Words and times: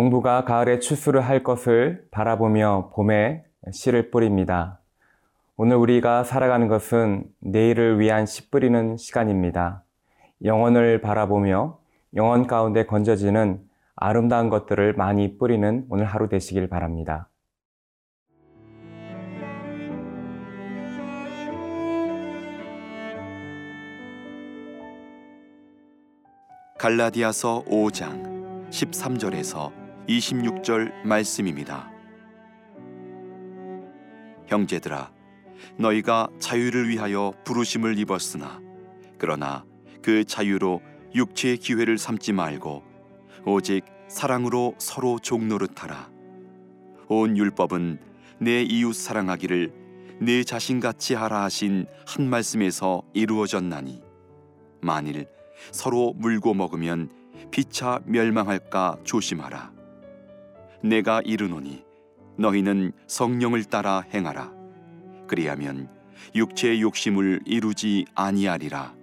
농부가 0.00 0.46
가을에 0.46 0.78
추수를 0.78 1.20
할 1.20 1.42
것을 1.42 2.06
바라보며 2.10 2.90
봄에 2.94 3.44
씨를 3.70 4.10
뿌립니다. 4.10 4.80
오늘 5.58 5.76
우리가 5.76 6.24
살아가는 6.24 6.68
것은 6.68 7.24
내일을 7.40 8.00
위한 8.00 8.24
씨 8.24 8.50
뿌리는 8.50 8.96
시간입니다. 8.96 9.84
영혼을 10.42 11.02
바라보며 11.02 11.80
영혼 12.16 12.46
가운데 12.46 12.86
건져지는 12.86 13.60
아름다운 13.94 14.48
것들을 14.48 14.94
많이 14.94 15.36
뿌리는 15.36 15.84
오늘 15.90 16.06
하루 16.06 16.30
되시길 16.30 16.70
바랍니다. 16.70 17.28
갈라디아서 26.78 27.64
5장 27.66 28.70
13절에서 28.70 29.79
26절 30.08 31.04
말씀입니다. 31.04 31.90
형제들아 34.46 35.12
너희가 35.76 36.28
자유를 36.38 36.88
위하여 36.88 37.32
부르심을 37.44 37.98
입었으나 37.98 38.60
그러나 39.18 39.64
그 40.02 40.24
자유로 40.24 40.80
육체의 41.14 41.58
기회를 41.58 41.98
삼지 41.98 42.32
말고 42.32 42.82
오직 43.44 43.84
사랑으로 44.08 44.74
서로 44.78 45.18
종노릇하라. 45.18 46.10
온 47.08 47.36
율법은 47.36 47.98
내 48.38 48.62
이웃 48.62 48.94
사랑하기를 48.94 49.72
내 50.20 50.44
자신 50.44 50.80
같이 50.80 51.14
하라 51.14 51.42
하신 51.44 51.86
한 52.06 52.28
말씀에서 52.28 53.02
이루어졌나니 53.14 54.02
만일 54.80 55.26
서로 55.72 56.12
물고 56.16 56.54
먹으면 56.54 57.10
피차 57.50 58.00
멸망할까 58.04 58.98
조심하라. 59.04 59.79
내가 60.82 61.20
이르노니 61.24 61.84
너희는 62.38 62.92
성령을 63.06 63.64
따라 63.64 64.02
행하라. 64.14 64.52
그리하면 65.26 65.88
육체의 66.34 66.80
욕심을 66.80 67.40
이루지 67.44 68.06
아니하리라. 68.14 68.94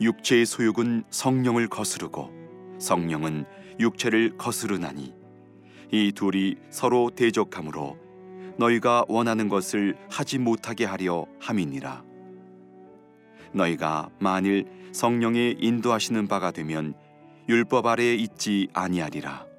육체의 0.00 0.46
소욕은 0.46 1.04
성령을 1.10 1.68
거스르고 1.68 2.30
성령은 2.78 3.44
육체를 3.78 4.36
거스르나니 4.36 5.14
이 5.92 6.12
둘이 6.12 6.56
서로 6.70 7.10
대적하므로 7.10 7.98
너희가 8.58 9.04
원하는 9.08 9.48
것을 9.48 9.96
하지 10.10 10.38
못하게 10.38 10.84
하려 10.84 11.26
함이니라. 11.40 12.02
너희가 13.52 14.08
만일 14.18 14.66
성령의 14.92 15.56
인도하시는 15.60 16.26
바가 16.26 16.50
되면 16.52 16.94
율법 17.48 17.86
아래에 17.86 18.14
있지 18.14 18.68
아니하리라. 18.72 19.53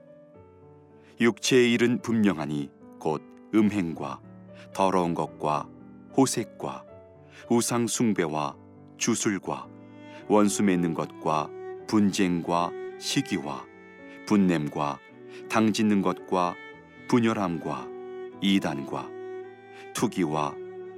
육체의 1.20 1.72
일은 1.74 2.02
분명하니 2.02 2.70
곧 3.00 3.22
음행과 3.54 4.20
더러운 4.74 5.14
것과 5.14 5.70
호색과 6.18 6.84
우상 7.50 7.88
숭배와 7.88 8.56
주술과 8.98 9.68
원수 10.28 10.64
맺는 10.64 10.94
것과 10.94 11.50
분쟁과 11.88 12.72
시기와 13.00 13.66
분냄과 14.26 15.00
당짓는 15.50 16.02
것과 16.02 16.56
분열함과 17.08 17.88
이단과 18.42 19.10
투기와 19.94 20.54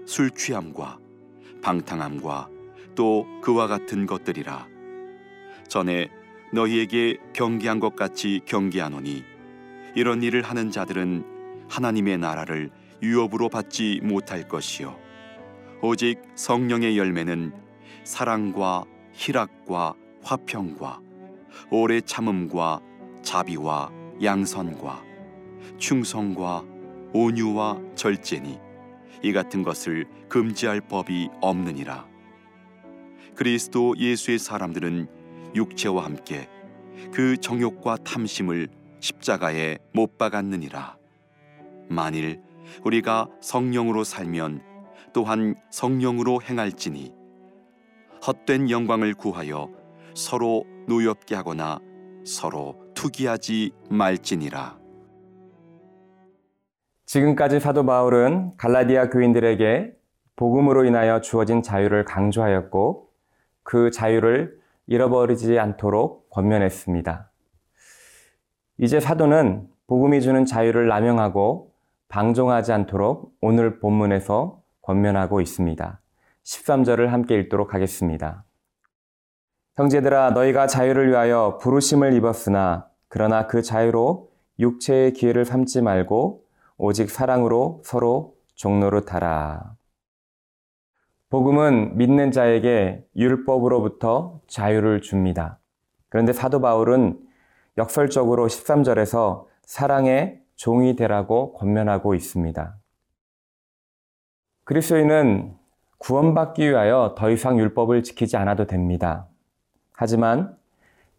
술 0.05 0.31
취함과 0.31 0.97
방탕함과 1.61 2.49
또 2.95 3.27
그와 3.41 3.67
같은 3.67 4.05
것들이라. 4.07 4.67
전에 5.67 6.09
너희에게 6.53 7.17
경계한 7.33 7.79
것 7.79 7.95
같이 7.95 8.41
경계하노니 8.45 9.36
이런 9.97 10.21
일을 10.21 10.43
하는 10.43 10.69
자들은 10.69 11.25
하나님의 11.69 12.19
나라를 12.19 12.69
유업으로 13.01 13.49
받지 13.49 13.99
못할 14.03 14.47
것이요. 14.47 14.95
오직 15.81 16.21
성령의 16.35 16.99
열매는 16.99 17.51
사랑과 18.03 18.85
희락과 19.13 19.95
화평과 20.21 21.01
오래 21.71 21.99
참음과 21.99 22.79
자비와 23.23 23.91
양선과 24.21 25.03
충성과 25.79 26.63
온유와 27.13 27.81
절제니 27.95 28.59
이 29.23 29.33
같은 29.33 29.63
것을 29.63 30.05
금지할 30.29 30.81
법이 30.81 31.29
없느니라. 31.41 32.05
그리스도 33.33 33.95
예수의 33.97 34.37
사람들은 34.37 35.07
육체와 35.55 36.05
함께 36.05 36.47
그 37.11 37.35
정욕과 37.37 37.97
탐심을 38.03 38.67
십자가에 39.07 39.77
못 39.93 40.17
박았느니라 40.17 40.97
만일 41.89 42.41
우리가 42.83 43.29
성령으로 43.39 44.03
살면 44.03 44.61
또한 45.13 45.55
성령으로 45.69 46.41
행할지니 46.41 47.13
헛된 48.25 48.69
영광을 48.69 49.13
구하여 49.13 49.69
서로 50.13 50.65
노엽게 50.87 51.35
하거나 51.35 51.79
서로 52.25 52.75
투기하지 52.93 53.71
말지니라. 53.89 54.77
지금까지 57.05 57.61
사도 57.61 57.85
바울은 57.85 58.57
갈라디아 58.57 59.09
교인들에게 59.09 59.93
복음으로 60.35 60.83
인하여 60.83 61.21
주어진 61.21 61.61
자유를 61.61 62.03
강조하였고 62.03 63.09
그 63.63 63.91
자유를 63.91 64.59
잃어버리지 64.87 65.57
않도록 65.57 66.29
권면했습니다. 66.31 67.31
이제 68.79 68.99
사도는 68.99 69.67
복음이 69.87 70.21
주는 70.21 70.45
자유를 70.45 70.87
남용하고 70.87 71.73
방종하지 72.09 72.71
않도록 72.73 73.33
오늘 73.41 73.79
본문에서 73.79 74.61
권면하고 74.83 75.41
있습니다. 75.41 75.99
13절을 76.43 77.07
함께 77.07 77.39
읽도록 77.39 77.73
하겠습니다. 77.73 78.45
형제들아 79.75 80.31
너희가 80.31 80.67
자유를 80.67 81.09
위하여 81.09 81.57
부르심을 81.59 82.13
입었으나 82.13 82.87
그러나 83.07 83.47
그 83.47 83.63
자유로 83.63 84.29
육체의 84.59 85.13
기회를 85.13 85.43
삼지 85.43 85.81
말고 85.81 86.43
오직 86.77 87.09
사랑으로 87.09 87.81
서로 87.83 88.35
종로를타라. 88.55 89.75
복음은 91.29 91.97
믿는 91.97 92.31
자에게 92.31 93.05
율법으로부터 93.15 94.41
자유를 94.47 95.01
줍니다. 95.01 95.59
그런데 96.09 96.31
사도 96.31 96.61
바울은 96.61 97.26
역설적으로 97.77 98.47
13절에서 98.47 99.45
사랑의 99.63 100.41
종이 100.55 100.95
되라고 100.95 101.53
권면하고 101.53 102.15
있습니다. 102.15 102.75
그리스도인은 104.63 105.55
구원받기 105.99 106.69
위하여 106.69 107.15
더 107.17 107.29
이상 107.29 107.59
율법을 107.59 108.03
지키지 108.03 108.37
않아도 108.37 108.65
됩니다. 108.65 109.27
하지만 109.93 110.57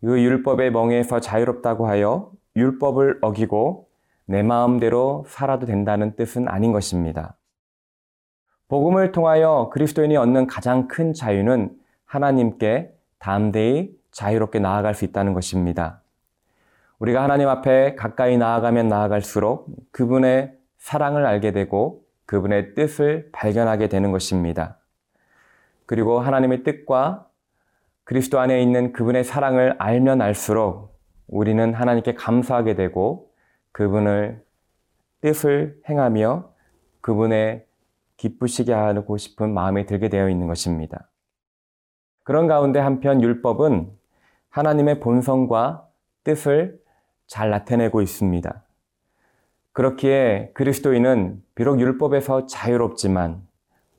그 0.01 0.21
율법의 0.21 0.71
멍에서 0.71 1.21
자유롭다고 1.21 1.87
하여 1.87 2.31
율법을 2.57 3.19
어기고 3.23 3.89
내 4.27 4.43
마음대로 4.43 5.25
살아도 5.29 5.67
된다는 5.67 6.15
뜻은 6.15 6.49
아닌 6.49 6.73
것입니다. 6.73 7.37
복음을 8.69 9.13
통하여 9.13 9.71
그리스도인이 9.73 10.17
얻는 10.17 10.47
가장 10.47 10.89
큰 10.89 11.15
자유는 11.15 11.75
하나님께 12.05 12.95
담대히 13.19 13.97
자유롭게 14.11 14.59
나아갈 14.59 14.95
수 14.95 15.05
있다는 15.05 15.33
것입니다. 15.33 16.03
우리가 16.99 17.23
하나님 17.23 17.49
앞에 17.49 17.95
가까이 17.95 18.37
나아가면 18.37 18.89
나아갈수록 18.89 19.69
그분의 19.93 20.57
사랑을 20.79 21.27
알게 21.27 21.53
되고 21.53 22.05
그분의 22.27 22.75
뜻을 22.75 23.31
발견하게 23.33 23.89
되는 23.89 24.13
것입니다. 24.13 24.79
그리고 25.87 26.21
하나님의 26.21 26.65
뜻과 26.65 27.27
그리스도 28.05 28.41
안에 28.41 28.61
있는 28.63 28.93
그분의 28.93 29.25
사랑을 29.25 29.77
알면 29.79 30.21
알수록 30.21 30.99
우리는 31.27 31.73
하나님께 31.73 32.15
감사하게 32.15 32.75
되고 32.75 33.31
그분을 33.73 34.43
뜻을 35.21 35.81
행하며 35.89 36.51
그분의 37.01 37.67
기쁘시게 38.17 38.73
하고 38.73 39.17
싶은 39.17 39.55
마음이 39.55 39.87
들게 39.87 40.09
되어 40.09 40.29
있는 40.29 40.47
것입니다. 40.49 41.09
그런 42.25 42.47
가운데 42.47 42.81
한편 42.81 43.23
율법은 43.23 43.91
하나님의 44.51 45.01
본성과 45.01 45.87
뜻을 46.25 46.79
잘 47.29 47.51
나타내고 47.51 48.03
있습니다. 48.03 48.65
그렇기에 49.73 50.51
그리스도인은 50.55 51.45
비록 51.55 51.79
율법에서 51.79 52.47
자유롭지만 52.47 53.47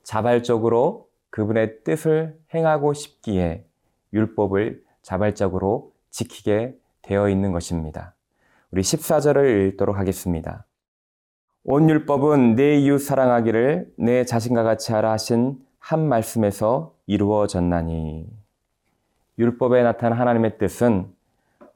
자발적으로 0.04 1.08
그분의 1.30 1.84
뜻을 1.86 2.38
행하고 2.54 2.94
싶기에 2.94 3.66
율법을 4.12 4.84
자발적으로 5.04 5.94
지키게 6.10 6.76
되어 7.02 7.30
있는 7.30 7.54
것입니다. 7.54 8.16
우리 8.72 8.82
14절을 8.82 9.70
읽도록 9.70 9.98
하겠습니다. 9.98 10.66
온 11.64 11.90
율법은 11.90 12.56
내 12.56 12.78
이웃 12.78 13.00
사랑하기를 13.00 13.94
내 13.98 14.26
자신과 14.26 14.64
같이 14.64 14.92
하라 14.92 15.12
하신 15.12 15.60
한 15.78 16.08
말씀에서 16.08 16.96
이루어졌나니. 17.06 18.28
율법에 19.38 19.84
나타난 19.84 20.20
하나님의 20.20 20.58
뜻은 20.58 21.14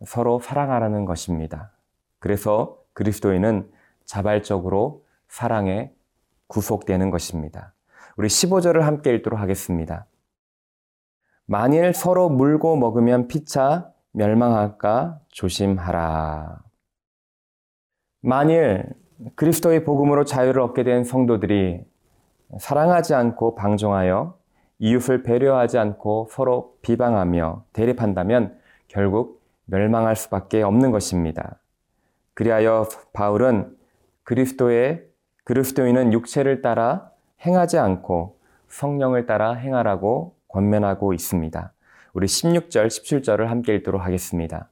서로 0.06 0.40
사랑하라는 0.40 1.06
것입니다. 1.06 1.72
그래서 2.20 2.78
그리스도인은 2.94 3.70
자발적으로 4.06 5.06
사랑에 5.28 5.92
구속되는 6.48 7.10
것입니다. 7.10 7.74
우리 8.16 8.28
15절을 8.28 8.82
함께 8.82 9.14
읽도록 9.16 9.40
하겠습니다. 9.40 10.06
만일 11.46 11.94
서로 11.94 12.30
물고 12.30 12.76
먹으면 12.76 13.28
피차 13.28 13.92
멸망할까 14.12 15.20
조심하라. 15.30 16.60
만일 18.22 18.86
그리스도의 19.36 19.84
복음으로 19.84 20.26
자유를 20.26 20.62
얻게 20.62 20.84
된 20.84 21.04
성도들이 21.04 21.84
사랑하지 22.60 23.16
않고 23.16 23.56
방종하여 23.56 24.38
이웃을 24.80 25.24
배려하지 25.24 25.78
않고 25.78 26.28
서로 26.30 26.78
비방하며 26.82 27.66
대립한다면 27.74 28.58
결국 28.88 29.43
멸망할 29.74 30.16
수밖에 30.16 30.62
없는 30.62 30.92
것입니다. 30.92 31.60
그리하여 32.36 32.88
바울은 33.12 33.76
그리스도의 34.24 35.06
그리스도인은 35.46 36.14
육체를 36.14 36.62
따라 36.62 37.10
행하지 37.44 37.80
않고 37.80 38.38
성령을 38.68 39.26
따라 39.26 39.54
행하라고 39.54 40.36
권면하고 40.48 41.14
있습니다. 41.14 41.74
우리 42.14 42.28
16절, 42.28 42.86
17절을 42.86 43.46
함께 43.46 43.74
읽도록 43.76 44.06
하겠습니다. 44.06 44.70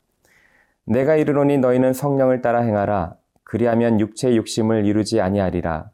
내가 0.85 1.15
이르노니 1.15 1.57
너희는 1.57 1.93
성령을 1.93 2.43
따라 2.43 2.61
행하라. 2.61 3.15
그리하면 3.43 3.99
육체의 3.99 4.37
욕심을 4.37 4.85
이루지 4.85 5.19
아니하리라. 5.19 5.89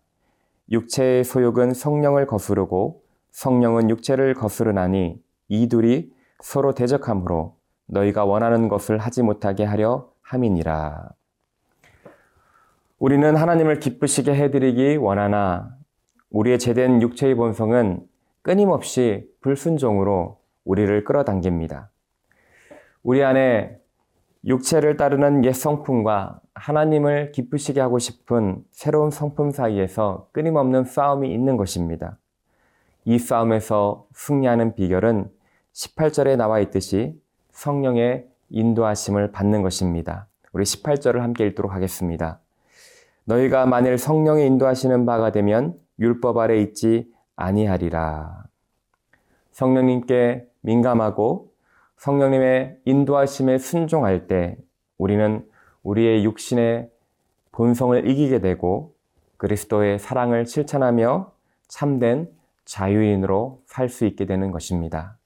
육체의 0.70 1.24
소욕은 1.24 1.74
성령을 1.74 2.28
거스르고 2.28 3.04
성령은 3.32 3.90
육체를 3.90 4.34
거스르나니 4.34 5.22
이 5.48 5.70
둘이 5.70 6.12
서로 6.42 6.74
대적함으로 6.74 7.57
너희가 7.88 8.26
원하는 8.26 8.68
것을 8.68 8.98
하지 8.98 9.24
못하게 9.24 9.64
하려 9.64 10.10
함이니라. 10.22 11.10
우리는 13.00 13.36
하나님을 13.36 13.80
기쁘시게 13.80 14.34
해드리기 14.34 14.98
원하나 14.98 15.76
우리의 16.30 16.60
제된 16.60 17.02
육체의 17.02 17.36
본성은 17.36 18.06
끊임없이 18.42 19.30
불순종으로 19.42 20.40
우리를 20.64 21.04
끌어당깁니다. 21.04 21.92
우리 23.04 23.24
안에 23.24 23.78
육체를 24.46 24.98
따르는 24.98 25.46
옛 25.46 25.54
성품과 25.54 26.42
하나님을 26.54 27.32
기쁘시게 27.32 27.80
하고 27.80 28.00
싶은 28.00 28.64
새로운 28.72 29.12
성품 29.12 29.52
사이에서 29.52 30.30
끊임없는 30.32 30.86
싸움이 30.86 31.32
있는 31.34 31.58
것입니다. 31.58 32.18
이 33.06 33.20
싸움에서 33.20 34.08
승리하는 34.14 34.76
비결은 34.76 35.30
18절에 35.74 36.36
나와 36.36 36.60
있듯이 36.60 37.20
성령의 37.58 38.28
인도하심을 38.50 39.32
받는 39.32 39.64
것입니다. 39.64 40.28
우리 40.54 40.64
18절을 40.64 41.22
함께 41.22 41.48
읽도록 41.48 41.74
하겠습니다. 41.74 42.40
너희가 43.26 43.66
만일 43.66 43.98
성령의 43.98 44.46
인도하시는 44.46 45.08
바가 45.08 45.32
되면 45.32 45.76
율법 45.98 46.38
아래 46.38 46.62
있지 46.62 47.12
아니하리라. 47.36 48.44
성령님께 49.52 50.48
민감하고 50.62 51.52
성령님의 51.98 52.78
인도하심에 52.86 53.58
순종할 53.58 54.28
때 54.28 54.56
우리는 55.00 55.44
우리의 55.82 56.24
육신의 56.26 56.92
본성을 57.54 58.08
이기게 58.08 58.40
되고 58.40 58.94
그리스도의 59.38 59.98
사랑을 59.98 60.46
실천하며 60.46 61.32
참된 61.68 62.30
자유인으로 62.66 63.64
살 63.66 63.90
수 63.90 64.06
있게 64.06 64.28
되는 64.28 64.52
것입니다. 64.52 65.17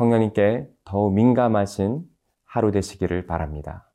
성령님께 0.00 0.66
더욱 0.82 1.12
민감하신 1.12 2.00
하루 2.46 2.70
되시기를 2.70 3.26
바랍니다. 3.26 3.92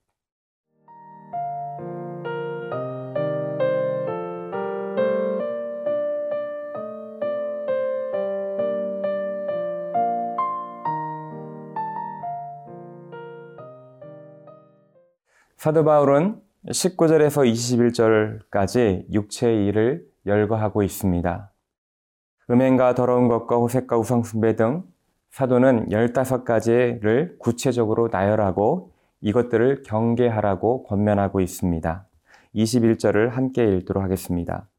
사도 15.57 15.83
바울은 15.83 16.39
19절에서 16.67 17.51
21절까지 18.51 19.11
육체의 19.11 19.65
일을 19.65 20.05
열거하고 20.27 20.83
있습니다. 20.83 21.51
음행과 22.51 22.93
더러운 22.93 23.27
것과 23.27 23.55
호색과 23.55 23.97
우상숭배 23.97 24.55
등 24.55 24.83
사도는 25.35 25.89
15가지를 25.89 27.37
구체적으로 27.39 28.07
나열하고 28.09 28.93
이것들을 29.19 29.83
경계하라고 29.83 30.83
권면하고 30.83 31.41
있습니다. 31.41 32.05
21절을 32.55 33.31
함께 33.31 33.65
읽도록 33.75 34.01
하겠습니다. 34.01 34.69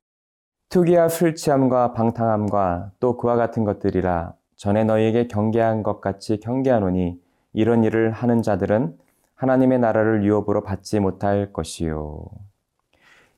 투기와 0.70 1.10
술 1.10 1.34
취함과 1.34 1.92
방탕함과 1.92 2.92
또 3.00 3.18
그와 3.18 3.36
같은 3.36 3.64
것들이라 3.64 4.32
전에 4.56 4.84
너희에게 4.84 5.26
경계한 5.26 5.82
것 5.82 6.00
같이 6.00 6.40
경계하노니 6.40 7.20
이런 7.52 7.84
일을 7.84 8.12
하는 8.12 8.40
자들은 8.40 8.96
하나님의 9.34 9.78
나라를 9.78 10.24
유업으로 10.24 10.62
받지 10.62 11.00
못할 11.00 11.52
것이요. 11.52 12.24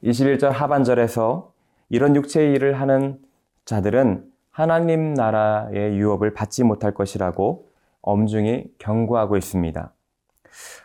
21절 0.04 0.50
하반절에서 0.50 1.52
이런 1.88 2.14
육체의 2.14 2.54
일을 2.54 2.74
하는 2.74 3.18
자들은 3.64 4.37
하나님 4.58 5.14
나라의 5.14 5.96
유업을 5.98 6.34
받지 6.34 6.64
못할 6.64 6.92
것이라고 6.92 7.68
엄중히 8.02 8.64
경고하고 8.78 9.36
있습니다. 9.36 9.92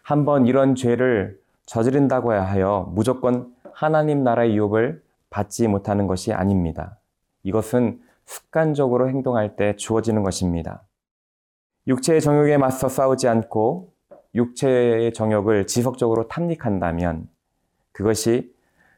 한번 0.03 0.45
이런 0.45 0.75
죄를 0.75 1.39
저지른다고 1.65 2.33
하여 2.33 2.87
무조건 2.93 3.51
하나님 3.73 4.23
나라의 4.23 4.55
유업을 4.55 5.01
받지 5.31 5.67
못하는 5.67 6.05
것이 6.05 6.31
아닙니다. 6.33 6.99
이것은 7.41 7.99
습관적으로 8.27 9.09
행동할 9.09 9.55
때 9.55 9.75
주어지는 9.75 10.21
것입니다. 10.21 10.83
육체의 11.87 12.21
정욕에 12.21 12.59
맞서 12.59 12.87
싸우지 12.87 13.27
않고 13.27 13.91
육체의 14.35 15.13
정욕을 15.13 15.65
지속적으로 15.65 16.27
탐닉한다면 16.27 17.27
그것이 17.91 18.53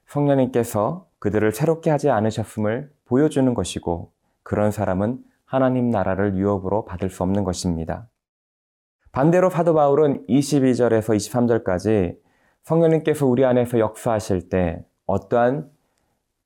성령님께서 0.07 1.07
그들을 1.19 1.53
새롭게 1.53 1.91
하지 1.91 2.09
않으셨음을 2.09 2.91
보여주는 3.05 3.53
것이고 3.53 4.14
그런 4.45 4.69
사람은 4.69 5.23
하나님 5.43 5.89
나라를 5.89 6.35
유업으로 6.37 6.85
받을 6.85 7.09
수 7.09 7.23
없는 7.23 7.43
것입니다. 7.43 8.07
반대로 9.11 9.49
사도 9.49 9.73
바울은 9.73 10.27
22절에서 10.27 11.15
23절까지 11.15 12.15
성령님께서 12.61 13.25
우리 13.25 13.43
안에서 13.43 13.79
역사하실 13.79 14.49
때 14.49 14.85
어떠한 15.07 15.71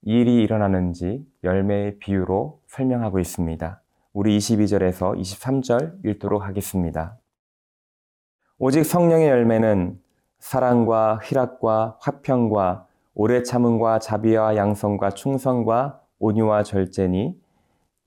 일이 0.04 0.36
일어나는지 0.36 1.26
열매의 1.44 2.00
비유로 2.00 2.62
설명하고 2.68 3.20
있습니다. 3.20 3.82
우리 4.14 4.38
22절에서 4.38 5.20
23절 5.20 6.06
읽도록 6.06 6.44
하겠습니다. 6.44 7.18
오직 8.60 8.86
성령의 8.86 9.28
열매는 9.28 10.00
사랑과 10.40 11.20
희락과 11.22 11.98
화평과 12.00 12.88
오래 13.14 13.44
참음과 13.44 14.00
자비와 14.00 14.56
양성과 14.56 15.10
충성과 15.10 16.02
온유와 16.20 16.64
절제니 16.64 17.49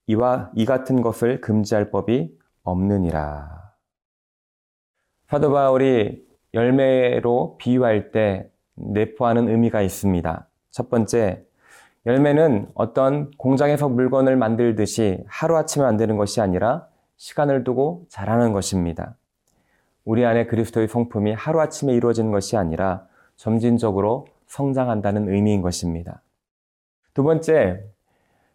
이와 0.07 0.51
이 0.55 0.65
같은 0.65 1.01
것을 1.03 1.41
금지할 1.41 1.91
법이 1.91 2.37
없느니라. 2.63 3.73
사도 5.29 5.53
바울이 5.53 6.27
열매로 6.55 7.57
비유할 7.59 8.11
때 8.11 8.51
내포하는 8.75 9.49
의미가 9.49 9.81
있습니다. 9.83 10.49
첫 10.71 10.91
번째, 10.91 11.45
열매는 12.05 12.71
어떤 12.75 13.31
공장에서 13.39 13.89
물건을 13.89 14.37
만들듯이 14.37 15.23
하루아침에 15.29 15.85
만드는 15.85 16.17
것이 16.17 16.41
아니라 16.41 16.89
시간을 17.17 17.65
두고 17.65 18.07
자라는 18.09 18.53
것입니다. 18.53 19.17
우리 20.05 20.25
안에 20.25 20.47
그리스도의 20.47 20.89
성품이 20.89 21.33
하루아침에 21.33 21.93
이루어지는 21.95 22.33
것이 22.33 22.57
아니라 22.57 23.07
점진적으로 23.37 24.27
성장한다는 24.47 25.33
의미인 25.33 25.63
것입니다. 25.63 26.23
두 27.15 27.23
번째, 27.23 27.85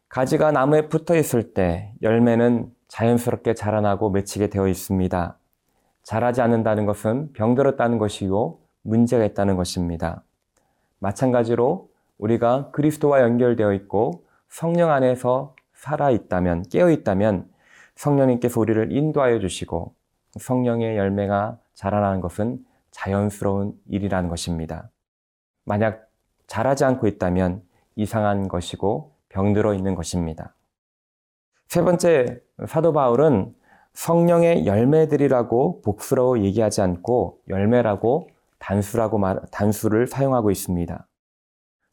가지가 0.09 0.51
나무에 0.51 0.87
붙어 0.87 1.15
있을 1.15 1.53
때 1.53 1.93
열매는 2.01 2.71
자연스럽게 2.87 3.53
자라나고 3.53 4.09
맺히게 4.09 4.47
되어 4.47 4.67
있습니다. 4.67 5.37
자라지 6.03 6.41
않는다는 6.41 6.85
것은 6.85 7.33
병들었다는 7.33 7.97
것이고 7.97 8.61
문제가 8.83 9.25
있다는 9.25 9.57
것입니다. 9.57 10.23
마찬가지로 10.99 11.89
우리가 12.17 12.71
그리스도와 12.71 13.21
연결되어 13.21 13.73
있고 13.73 14.23
성령 14.49 14.89
안에서 14.91 15.55
살아 15.73 16.09
있다면, 16.09 16.63
깨어 16.69 16.89
있다면 16.89 17.49
성령님께서 17.95 18.59
우리를 18.59 18.91
인도하여 18.91 19.39
주시고 19.39 19.93
성령의 20.39 20.97
열매가 20.97 21.57
자라나는 21.75 22.21
것은 22.21 22.65
자연스러운 22.91 23.73
일이라는 23.89 24.29
것입니다. 24.29 24.89
만약 25.65 26.07
자라지 26.47 26.85
않고 26.85 27.07
있다면 27.07 27.61
이상한 27.95 28.47
것이고 28.47 29.16
병들어 29.38 29.75
있는 29.75 29.94
것입니다. 29.94 30.56
세 31.67 31.84
번째, 31.84 32.41
사도 32.65 32.91
바울은 32.91 33.53
성령의 33.94 34.65
열매들이라고 34.65 35.82
복수로 35.84 36.39
얘기하지 36.39 36.82
않고 36.82 37.41
열매라고 37.48 38.29
단수라고 38.58 39.20
말, 39.20 39.39
단수를 39.51 40.08
사용하고 40.08 40.50
있습니다. 40.50 41.08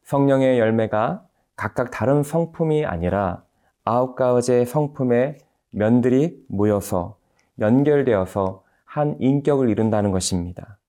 성령의 0.05 0.57
열매가 0.57 1.23
각각 1.55 1.91
다른 1.91 2.23
성품이 2.23 2.83
아니라 2.83 3.43
아홉 3.83 4.15
가지의 4.15 4.65
성품의 4.65 5.37
면들이 5.69 6.43
모여서 6.47 7.17
연결되어서 7.59 8.63
한 8.85 9.17
인격을 9.19 9.69
이룬다는 9.69 10.11
것입니다. 10.11 10.79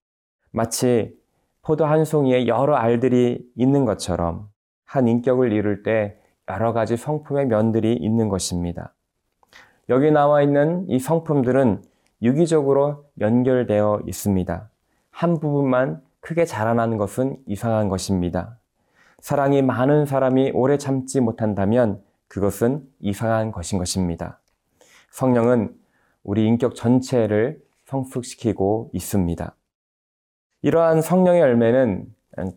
마치 0.52 1.18
포도 1.60 1.84
한 1.84 2.06
송이에 2.06 2.46
여러 2.46 2.76
알들이 2.76 3.46
있는 3.56 3.84
것처럼 3.84 4.48
한 4.86 5.06
인격을 5.06 5.52
이룰 5.52 5.82
때 5.82 6.18
여러 6.48 6.72
가지 6.72 6.96
성품의 6.96 7.46
면들이 7.46 7.94
있는 7.94 8.28
것입니다. 8.28 8.94
여기 9.88 10.10
나와 10.10 10.42
있는 10.42 10.88
이 10.88 10.98
성품들은 10.98 11.82
유기적으로 12.22 13.04
연결되어 13.20 14.02
있습니다. 14.06 14.70
한 15.10 15.40
부분만 15.40 16.02
크게 16.20 16.44
자라나는 16.44 16.96
것은 16.96 17.36
이상한 17.46 17.88
것입니다. 17.88 18.58
사랑이 19.20 19.62
많은 19.62 20.06
사람이 20.06 20.52
오래 20.54 20.78
참지 20.78 21.20
못한다면 21.20 22.02
그것은 22.28 22.86
이상한 23.00 23.52
것인 23.52 23.78
것입니다. 23.78 24.40
성령은 25.10 25.74
우리 26.22 26.46
인격 26.46 26.74
전체를 26.74 27.60
성숙시키고 27.86 28.90
있습니다. 28.92 29.54
이러한 30.62 31.00
성령의 31.00 31.40
열매는 31.40 32.06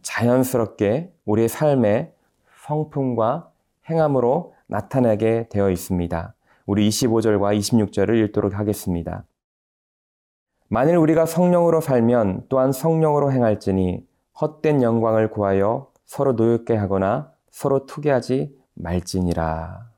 자연스럽게 0.01 1.13
우리의 1.25 1.47
삶의 1.47 2.11
성품과 2.65 3.48
행함으로 3.89 4.53
나타나게 4.67 5.47
되어 5.49 5.69
있습니다. 5.69 6.35
우리 6.65 6.87
25절과 6.87 7.57
26절을 7.57 8.23
읽도록 8.25 8.57
하겠습니다. 8.57 9.25
만일 10.67 10.97
우리가 10.97 11.25
성령으로 11.25 11.81
살면 11.81 12.45
또한 12.47 12.71
성령으로 12.71 13.31
행할지니 13.31 14.05
헛된 14.39 14.83
영광을 14.83 15.31
구하여 15.31 15.91
서로 16.05 16.33
노엽게 16.33 16.75
하거나 16.75 17.31
서로 17.49 17.87
투기하지 17.87 18.55
말지니라. 18.75 19.89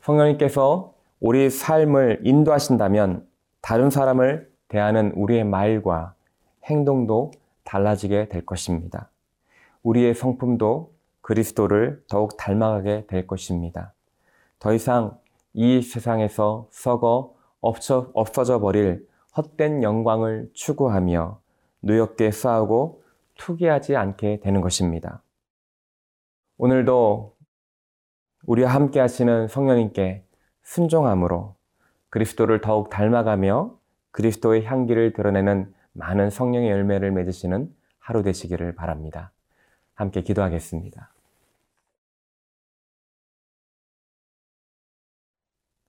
성령님께서 0.00 0.94
우리 1.20 1.50
삶을 1.50 2.20
인도하신다면 2.22 3.26
다른 3.60 3.90
사람을 3.90 4.50
대하는 4.68 5.12
우리의 5.16 5.44
말과 5.44 6.14
행동도 6.64 7.32
달라지게 7.64 8.28
될 8.28 8.46
것입니다. 8.46 9.10
우리의 9.82 10.14
성품도 10.14 10.93
그리스도를 11.24 12.04
더욱 12.06 12.36
닮아가게 12.36 13.06
될 13.06 13.26
것입니다. 13.26 13.94
더 14.58 14.74
이상 14.74 15.18
이 15.54 15.80
세상에서 15.80 16.68
썩어 16.70 17.34
없어, 17.62 18.10
없어져 18.12 18.60
버릴 18.60 19.08
헛된 19.34 19.82
영광을 19.82 20.50
추구하며 20.52 21.40
누욕게 21.80 22.30
싸우고 22.30 23.02
투기하지 23.38 23.96
않게 23.96 24.40
되는 24.40 24.60
것입니다. 24.60 25.22
오늘도 26.58 27.34
우리와 28.44 28.74
함께 28.74 29.00
하시는 29.00 29.48
성령님께 29.48 30.26
순종함으로 30.62 31.54
그리스도를 32.10 32.60
더욱 32.60 32.90
닮아가며 32.90 33.74
그리스도의 34.10 34.66
향기를 34.66 35.14
드러내는 35.14 35.72
많은 35.94 36.28
성령의 36.28 36.70
열매를 36.70 37.12
맺으시는 37.12 37.74
하루 37.98 38.22
되시기를 38.22 38.74
바랍니다. 38.74 39.32
함께 39.94 40.22
기도하겠습니다. 40.22 41.12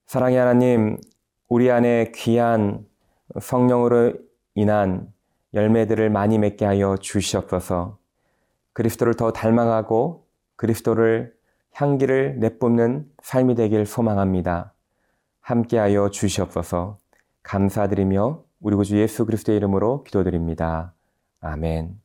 사랑의 0.06 0.38
하나님, 0.38 0.98
우리 1.50 1.72
안에 1.72 2.12
귀한 2.16 2.88
성령으로 3.40 4.14
인한 4.54 5.12
열매들을 5.54 6.10
많이 6.10 6.38
맺게 6.38 6.66
하여 6.66 6.98
주시옵소서. 6.98 7.98
그리스도를 8.74 9.16
더 9.16 9.32
닮아가고 9.32 10.28
그리스도를 10.56 11.36
향기를 11.74 12.40
내뿜는 12.40 13.10
삶이 13.22 13.56
되길 13.56 13.86
소망합니다. 13.86 14.74
함께하여 15.42 16.10
주시옵소서. 16.10 16.98
감사드리며 17.44 18.44
우리 18.62 18.76
구주 18.76 18.98
예수 18.98 19.26
그리스도의 19.26 19.58
이름으로 19.58 20.04
기도드립니다. 20.04 20.94
아멘. 21.42 22.05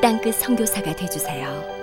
땅끝 0.00 0.36
선교사가 0.36 0.94
되주세요. 0.94 1.77